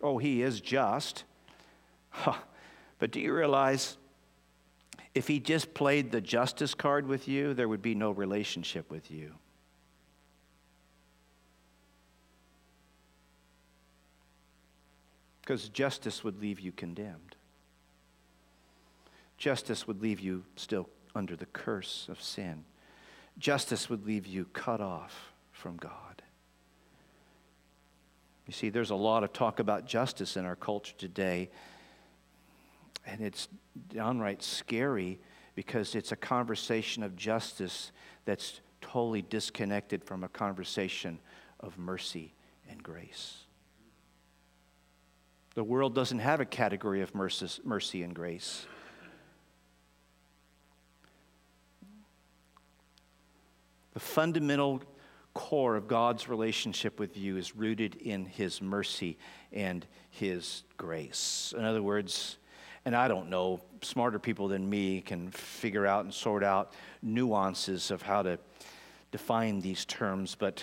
[0.00, 1.24] Oh, He is just.
[2.08, 2.36] Huh.
[2.98, 3.96] But do you realize
[5.14, 9.10] if he just played the justice card with you, there would be no relationship with
[9.10, 9.34] you?
[15.40, 17.36] Because justice would leave you condemned.
[19.38, 22.64] Justice would leave you still under the curse of sin.
[23.38, 26.22] Justice would leave you cut off from God.
[28.46, 31.50] You see, there's a lot of talk about justice in our culture today
[33.06, 33.48] and it's
[33.88, 35.20] downright scary
[35.54, 37.92] because it's a conversation of justice
[38.24, 41.18] that's totally disconnected from a conversation
[41.60, 42.34] of mercy
[42.68, 43.44] and grace.
[45.54, 48.66] The world doesn't have a category of mercy and grace.
[53.94, 54.82] The fundamental
[55.32, 59.16] core of God's relationship with you is rooted in His mercy
[59.52, 61.54] and His grace.
[61.56, 62.36] In other words,
[62.86, 66.72] and I don't know, smarter people than me can figure out and sort out
[67.02, 68.38] nuances of how to
[69.10, 70.62] define these terms, but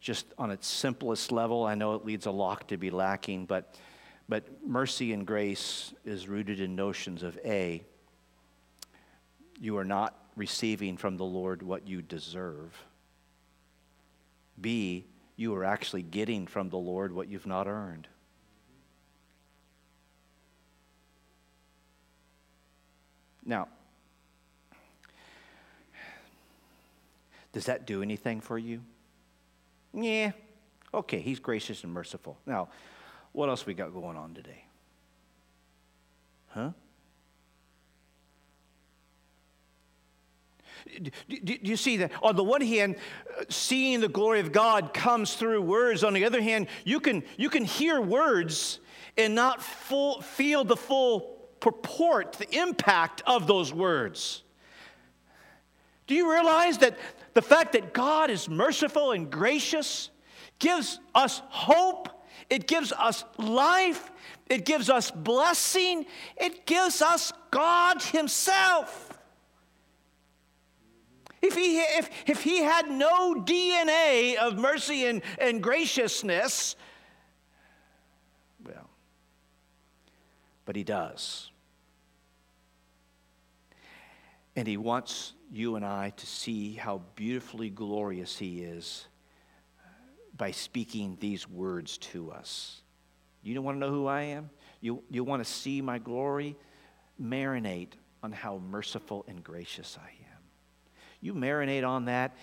[0.00, 3.74] just on its simplest level, I know it leads a lot to be lacking, but,
[4.26, 7.82] but mercy and grace is rooted in notions of A,
[9.60, 12.74] you are not receiving from the Lord what you deserve.
[14.58, 15.04] B,
[15.36, 18.08] you are actually getting from the Lord what you've not earned.
[23.50, 23.66] Now,
[27.52, 28.80] does that do anything for you?
[29.92, 30.30] Yeah.
[30.94, 32.38] Okay, he's gracious and merciful.
[32.46, 32.68] Now,
[33.32, 34.64] what else we got going on today?
[36.50, 36.70] Huh?
[41.02, 42.12] Do, do, do, you see that?
[42.22, 42.94] On the one hand,
[43.48, 46.04] seeing the glory of God comes through words.
[46.04, 48.78] On the other hand, you can, you can hear words
[49.16, 54.42] and not full, feel the full purport, the impact of those words.
[56.06, 56.98] Do you realize that
[57.34, 60.10] the fact that God is merciful and gracious
[60.58, 62.08] gives us hope?
[62.48, 64.10] It gives us life.
[64.48, 66.06] It gives us blessing.
[66.36, 69.10] It gives us God Himself.
[71.42, 76.76] If he, if, if he had no DNA of mercy and, and graciousness,
[78.62, 78.90] well,
[80.66, 81.49] but he does.
[84.56, 89.06] And He wants you and I to see how beautifully glorious He is
[90.36, 92.80] by speaking these words to us.
[93.42, 94.50] You don't want to know who I am?
[94.80, 96.56] You, you want to see my glory?
[97.20, 97.92] Marinate
[98.22, 100.38] on how merciful and gracious I am.
[101.20, 102.36] You marinate on that,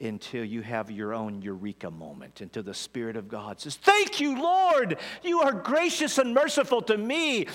[0.00, 4.40] until you have your own eureka moment, until the Spirit of God says, Thank you,
[4.40, 4.98] Lord.
[5.22, 7.46] You are gracious and merciful to me.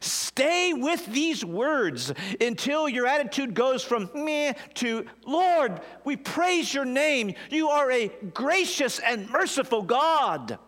[0.00, 6.84] Stay with these words until your attitude goes from meh to, Lord, we praise your
[6.84, 7.34] name.
[7.50, 10.58] You are a gracious and merciful God.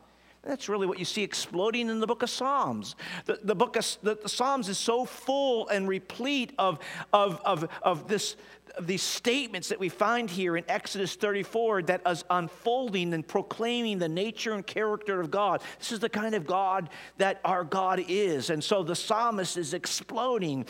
[0.43, 2.97] That's really what you see exploding in the book of Psalms.
[3.27, 6.79] The, the book of the, the Psalms is so full and replete of,
[7.13, 8.37] of, of, of this,
[8.75, 13.99] of these statements that we find here in Exodus 34 that is unfolding and proclaiming
[13.99, 15.61] the nature and character of God.
[15.79, 16.89] This is the kind of God
[17.19, 18.49] that our God is.
[18.49, 20.65] And so the psalmist is exploding.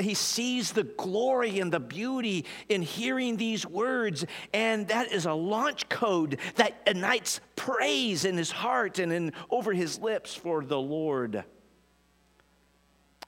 [0.00, 4.24] He sees the glory and the beauty in hearing these words.
[4.54, 9.72] And that is a launch code that ignites praise in his heart and in, over
[9.72, 11.44] his lips for the Lord.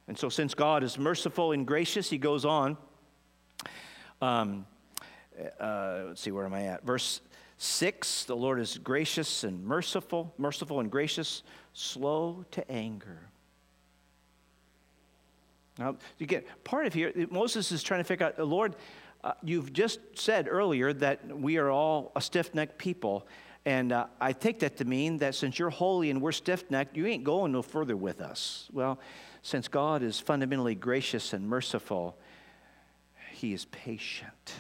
[0.09, 2.77] And so, since God is merciful and gracious, he goes on
[4.21, 4.67] um,
[5.61, 6.85] uh, let's see, where am I at?
[6.85, 7.21] Verse
[7.59, 13.19] 6 The Lord is gracious and merciful, merciful and gracious, slow to anger.
[15.79, 18.77] Now, you get part of here, Moses is trying to figure out, the Lord,
[19.25, 23.27] uh, you've just said earlier that we are all a stiff necked people.
[23.67, 26.97] And uh, I take that to mean that since you're holy and we're stiff necked,
[26.97, 28.69] you ain't going no further with us.
[28.73, 28.99] Well,
[29.43, 32.19] since God is fundamentally gracious and merciful,
[33.33, 34.53] he is patient.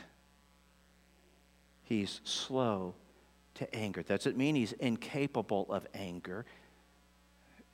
[1.82, 2.94] He's slow
[3.54, 4.02] to anger.
[4.02, 6.46] That Does it mean he's incapable of anger?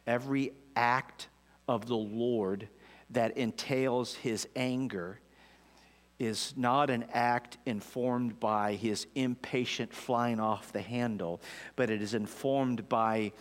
[0.06, 1.28] Every act
[1.68, 2.68] of the Lord
[3.10, 5.20] that entails his anger
[6.20, 11.40] is not an act informed by his impatient flying off the handle,
[11.76, 13.32] but it is informed by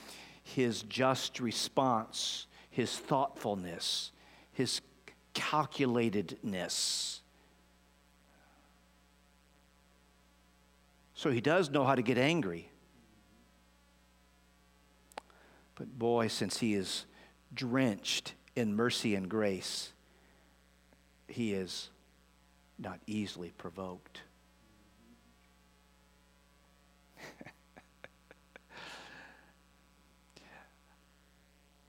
[0.44, 4.12] his just response, his thoughtfulness,
[4.54, 4.80] his
[5.36, 7.20] calculatedness.
[11.16, 12.72] So he does know how to get angry.
[15.76, 17.06] But boy, since he is
[17.54, 19.92] drenched in mercy and grace,
[21.28, 21.90] he is
[22.80, 24.22] not easily provoked.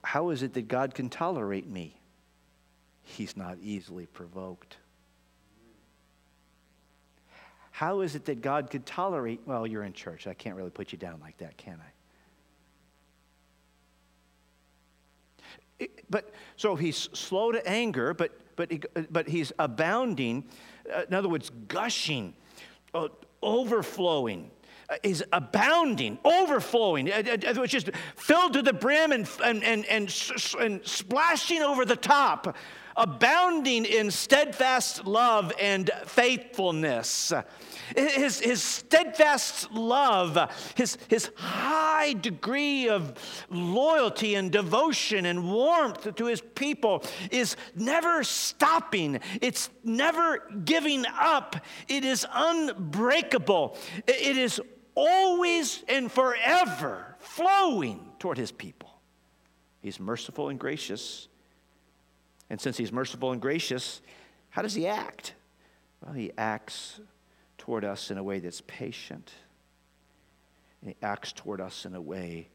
[0.03, 1.95] How is it that God can tolerate me?
[3.03, 4.77] He's not easily provoked.
[7.71, 9.41] How is it that God could tolerate?
[9.45, 10.27] Well, you're in church.
[10.27, 11.91] I can't really put you down like that, can I?
[16.09, 18.71] but so he's slow to anger, but but
[19.11, 20.43] but he's abounding.
[20.91, 22.33] Uh, in other words, gushing,
[22.93, 23.07] uh,
[23.41, 24.51] overflowing.
[24.89, 27.07] Uh, is abounding, overflowing.
[27.07, 30.13] It, was just filled to the brim and, and, and, and,
[30.59, 32.57] and splashing over the top,
[32.95, 37.33] abounding in steadfast love and faithfulness.
[37.95, 40.37] His, his steadfast love,
[40.75, 43.13] his, his high degree of
[43.49, 49.19] loyalty and devotion and warmth to his people is never stopping.
[49.41, 51.57] It's never giving up.
[51.87, 53.77] It is unbreakable.
[54.07, 54.61] It is
[54.95, 58.89] always and forever flowing toward his people.
[59.81, 61.27] He's merciful and gracious.
[62.51, 64.01] And since he's merciful and gracious,
[64.49, 65.35] how does he act?
[66.03, 66.99] Well, he acts
[67.57, 69.31] toward us in a way that's patient.
[70.81, 72.49] And he acts toward us in a way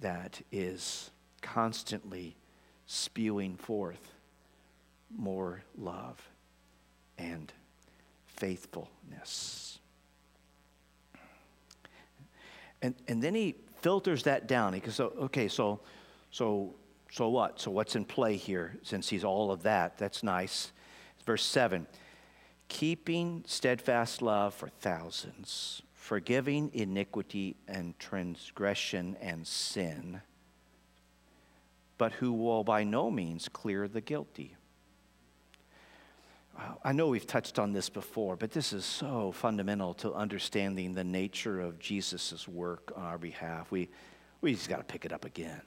[0.00, 1.10] that is
[1.40, 2.36] constantly
[2.84, 4.12] spewing forth
[5.16, 6.20] more love
[7.16, 7.50] and
[8.26, 9.78] faithfulness.
[12.82, 14.74] And, and then he filters that down.
[14.74, 15.80] He goes, okay, so,
[16.30, 16.74] so,
[17.12, 17.60] so what?
[17.60, 19.98] So what's in play here since he's all of that?
[19.98, 20.72] That's nice.
[21.26, 21.86] Verse 7
[22.68, 30.22] keeping steadfast love for thousands, forgiving iniquity and transgression and sin,
[31.98, 34.56] but who will by no means clear the guilty.
[36.82, 41.04] I know we've touched on this before, but this is so fundamental to understanding the
[41.04, 43.70] nature of Jesus' work on our behalf.
[43.70, 43.90] We,
[44.40, 45.60] we just got to pick it up again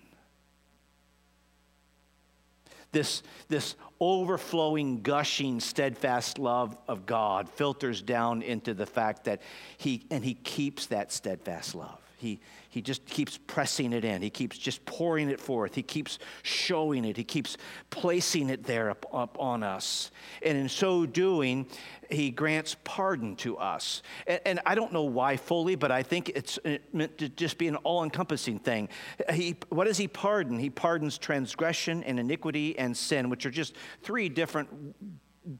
[2.95, 9.41] this, this overflowing, gushing, steadfast love of God filters down into the fact that
[9.77, 11.99] He, and He keeps that steadfast love.
[12.15, 12.39] He,
[12.75, 14.21] he just keeps pressing it in.
[14.21, 15.75] He keeps just pouring it forth.
[15.75, 17.15] He keeps showing it.
[17.15, 17.55] He keeps
[17.89, 20.11] placing it there up, up on us.
[20.43, 21.67] And in so doing,
[22.11, 24.03] he grants pardon to us.
[24.27, 27.57] And, and I don't know why fully, but I think it's uh, meant to just
[27.57, 28.89] be an all encompassing thing.
[29.31, 30.59] He, what does he pardon?
[30.59, 33.73] He pardons transgression and iniquity and sin, which are just
[34.03, 34.67] three different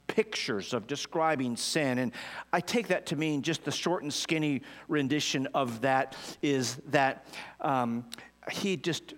[0.07, 1.99] pictures of describing sin.
[1.99, 2.11] And
[2.51, 7.25] I take that to mean just the short and skinny rendition of that is that
[7.61, 8.05] um,
[8.51, 9.13] he just,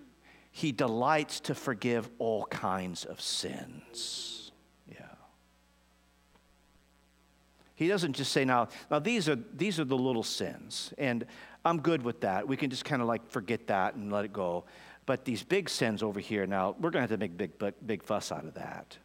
[0.50, 4.52] he delights to forgive all kinds of sins.
[4.90, 4.96] Yeah.
[7.74, 11.26] He doesn't just say, now, now these, are, these are the little sins, and
[11.64, 12.46] I'm good with that.
[12.48, 14.64] We can just kind of like forget that and let it go.
[15.06, 17.74] But these big sins over here, now, we're going to have to make big, big,
[17.86, 18.98] big fuss out of that,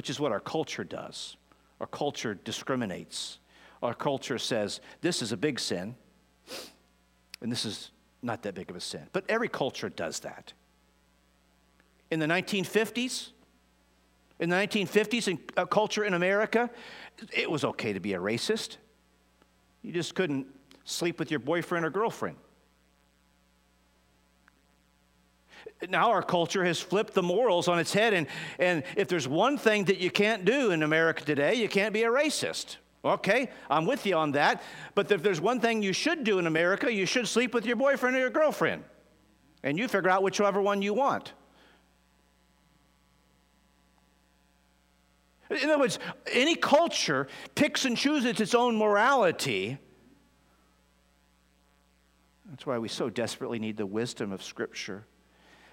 [0.00, 1.36] which is what our culture does.
[1.78, 3.38] Our culture discriminates.
[3.82, 5.94] Our culture says, this is a big sin,
[7.42, 7.90] and this is
[8.22, 9.02] not that big of a sin.
[9.12, 10.54] But every culture does that.
[12.10, 13.32] In the 1950s,
[14.38, 16.70] in the 1950s in uh, culture in America,
[17.30, 18.78] it was okay to be a racist.
[19.82, 20.46] You just couldn't
[20.86, 22.38] sleep with your boyfriend or girlfriend.
[25.88, 28.26] Now our culture has flipped the morals on its head, and,
[28.58, 32.02] and if there's one thing that you can't do in America today, you can't be
[32.02, 32.76] a racist.
[33.04, 34.62] Okay, I'm with you on that.
[34.94, 37.76] But if there's one thing you should do in America, you should sleep with your
[37.76, 38.84] boyfriend or your girlfriend.
[39.62, 41.32] And you figure out whichever one you want.
[45.50, 45.98] In other words,
[46.30, 49.78] any culture picks and chooses its own morality.
[52.50, 55.06] That's why we so desperately need the wisdom of Scripture,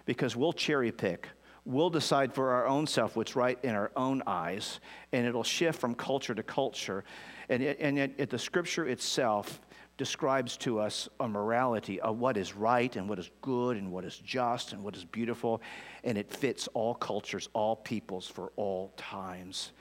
[0.07, 1.29] because we'll cherry pick
[1.67, 4.79] we'll decide for our own self what's right in our own eyes,
[5.11, 7.03] and it'll shift from culture to culture.
[7.49, 9.59] And, it, and it, it, the scripture itself
[9.97, 14.05] describes to us a morality of what is right and what is good and what
[14.05, 15.61] is just and what is beautiful,
[16.03, 19.73] and it fits all cultures, all peoples for all times.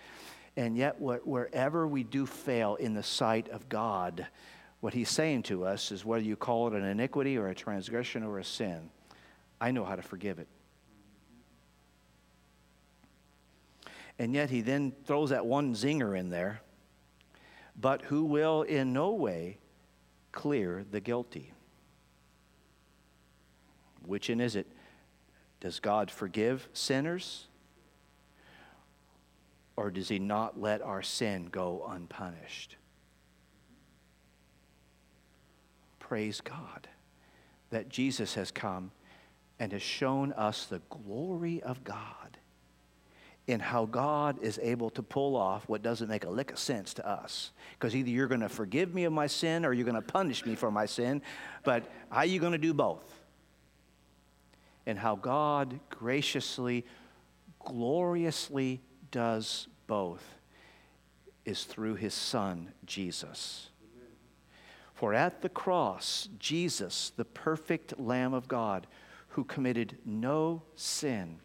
[0.57, 4.27] And yet, wherever we do fail in the sight of God,
[4.81, 8.23] what he's saying to us is whether you call it an iniquity or a transgression
[8.23, 8.91] or a sin,
[9.61, 10.49] I know how to forgive it.
[14.19, 16.63] And yet he then throws that one zinger in there,
[17.79, 19.59] but who will in no way
[20.33, 21.53] clear the guilty.
[24.05, 24.67] Which in is it?
[25.61, 27.47] Does God forgive sinners?
[29.77, 32.77] Or does he not let our sin go unpunished?
[35.99, 36.89] Praise God
[37.71, 38.93] that Jesus has come
[39.59, 42.39] and has shown us the glory of God
[43.47, 46.95] in how God is able to pull off what doesn't make a lick of sense
[46.95, 47.53] to us.
[47.79, 50.45] Because either you're going to forgive me of my sin or you're going to punish
[50.45, 51.23] me for my sin,
[51.63, 53.21] but how are you going to do both?
[54.85, 56.85] And how God graciously,
[57.65, 58.81] gloriously
[59.11, 60.25] does both
[61.45, 63.69] is through his Son, Jesus.
[64.95, 68.87] For at the cross, Jesus, the perfect Lamb of God,
[69.37, 71.37] who committed no sin,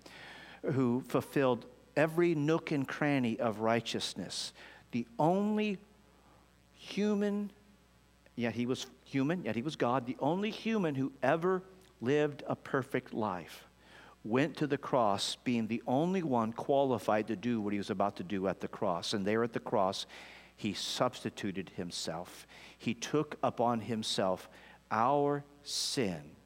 [0.63, 1.65] who fulfilled
[1.97, 4.53] every nook and cranny of righteousness.
[4.91, 5.77] The only
[6.71, 7.51] human,
[8.37, 11.63] yet he was human, yet he was God, the only human who ever
[11.99, 13.65] lived a perfect life
[14.23, 18.15] went to the cross being the only one qualified to do what he was about
[18.15, 19.11] to do at the cross.
[19.11, 20.05] And there at the cross,
[20.55, 22.47] he substituted himself.
[22.77, 24.47] He took upon himself
[24.89, 26.37] our sin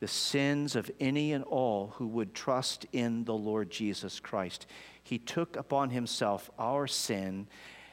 [0.00, 4.66] the sins of any and all who would trust in the Lord Jesus Christ.
[5.02, 7.46] He took upon himself our sin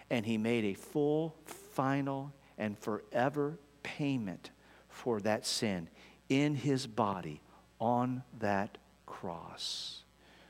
[0.09, 4.51] and he made a full, final, and forever payment
[4.89, 5.89] for that sin
[6.29, 7.41] in his body
[7.79, 10.03] on that cross.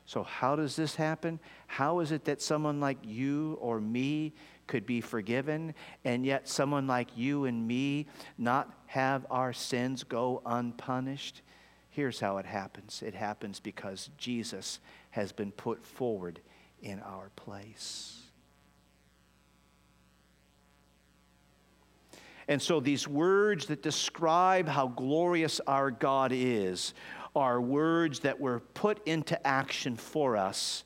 [0.06, 1.39] So, how does this happen?
[1.68, 4.34] How is it that someone like you or me
[4.68, 5.74] could be forgiven,
[6.04, 11.41] and yet someone like you and me not have our sins go unpunished?
[11.94, 14.80] Here's how it happens it happens because Jesus
[15.12, 16.39] has been put forward
[16.82, 18.20] in our place.
[22.48, 26.96] And so, these words that describe how glorious our God is
[27.36, 30.84] are words that were put into action for us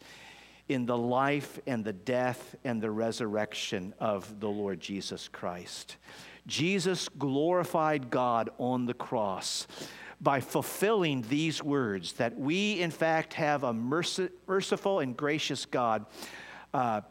[0.68, 5.96] in the life and the death and the resurrection of the Lord Jesus Christ.
[6.48, 9.68] Jesus glorified God on the cross
[10.20, 16.06] by fulfilling these words that we, in fact, have a merci- merciful and gracious God.
[16.74, 17.02] Uh,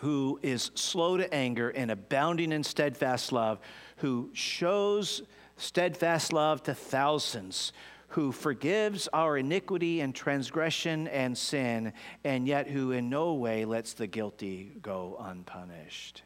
[0.00, 3.58] who is slow to anger and abounding in steadfast love,
[3.96, 5.22] who shows
[5.56, 7.72] steadfast love to thousands,
[8.08, 11.92] who forgives our iniquity and transgression and sin,
[12.24, 16.22] and yet who in no way lets the guilty go unpunished.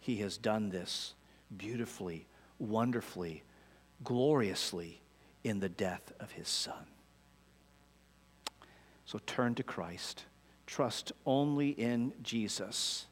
[0.00, 1.14] He has done this
[1.56, 2.26] beautifully,
[2.58, 3.44] wonderfully,
[4.02, 5.00] gloriously
[5.46, 6.86] in the death of his son.
[9.04, 10.24] So turn to Christ.
[10.66, 13.06] Trust only in Jesus.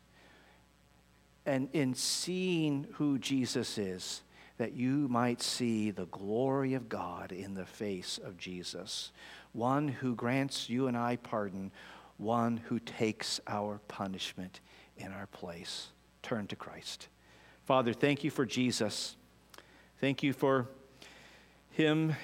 [1.47, 4.23] And in seeing who Jesus is,
[4.59, 9.13] that you might see the glory of God in the face of Jesus,
[9.53, 11.71] one who grants you and I pardon,
[12.17, 14.59] one who takes our punishment
[14.97, 15.89] in our place.
[16.25, 17.07] Turn to Christ.
[17.65, 19.15] Father, thank you for Jesus.
[20.01, 20.67] Thank you for
[21.75, 22.15] him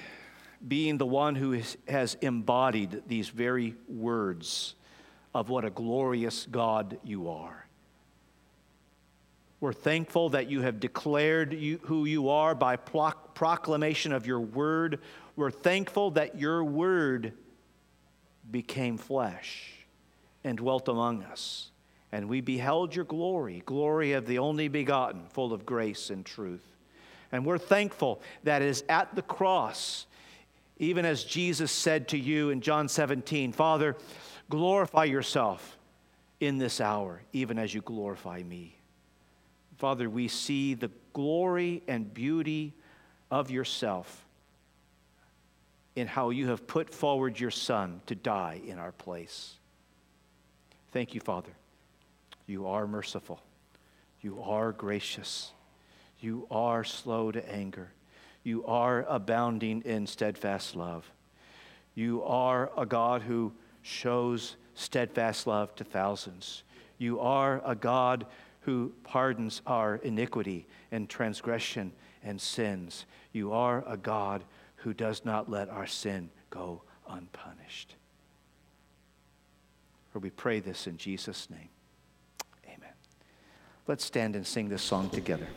[0.65, 4.75] being the one who has embodied these very words
[5.33, 7.65] of what a glorious God you are.
[9.59, 14.99] We're thankful that you have declared you, who you are by proclamation of your word.
[15.35, 17.33] We're thankful that your word
[18.49, 19.73] became flesh
[20.43, 21.71] and dwelt among us.
[22.11, 26.70] And we beheld your glory, glory of the only begotten, full of grace and truth.
[27.31, 30.05] And we're thankful that is at the cross,
[30.77, 33.95] even as Jesus said to you in John 17, Father,
[34.49, 35.77] glorify yourself
[36.39, 38.75] in this hour, even as you glorify me.
[39.77, 42.73] Father, we see the glory and beauty
[43.29, 44.25] of yourself
[45.95, 49.55] in how you have put forward your Son to die in our place.
[50.91, 51.51] Thank you, Father.
[52.47, 53.41] You are merciful.
[54.21, 55.51] You are gracious.
[56.21, 57.91] You are slow to anger.
[58.43, 61.11] You are abounding in steadfast love.
[61.95, 63.51] You are a God who
[63.81, 66.63] shows steadfast love to thousands.
[66.97, 68.25] You are a God
[68.61, 71.91] who pardons our iniquity and transgression
[72.23, 73.05] and sins.
[73.33, 74.43] You are a God
[74.77, 77.95] who does not let our sin go unpunished.
[80.11, 81.69] For we pray this in Jesus' name.
[82.65, 82.93] Amen.
[83.87, 85.47] Let's stand and sing this song together.